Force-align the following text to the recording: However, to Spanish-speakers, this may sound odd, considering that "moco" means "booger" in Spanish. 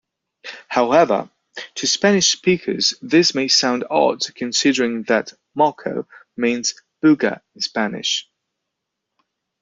However, 0.67 1.29
to 1.75 1.85
Spanish-speakers, 1.87 2.95
this 3.03 3.35
may 3.35 3.47
sound 3.47 3.83
odd, 3.91 4.23
considering 4.33 5.03
that 5.03 5.33
"moco" 5.53 6.07
means 6.35 6.73
"booger" 7.03 7.39
in 7.53 7.61
Spanish. 7.61 8.27